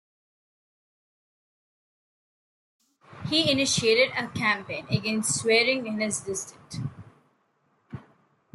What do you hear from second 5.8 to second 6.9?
in his district.